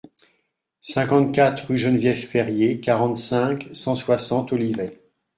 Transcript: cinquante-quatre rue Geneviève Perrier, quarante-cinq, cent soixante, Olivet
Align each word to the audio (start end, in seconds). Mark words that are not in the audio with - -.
cinquante-quatre 0.81 1.67
rue 1.67 1.77
Geneviève 1.77 2.27
Perrier, 2.27 2.79
quarante-cinq, 2.79 3.69
cent 3.71 3.93
soixante, 3.93 4.51
Olivet 4.51 4.99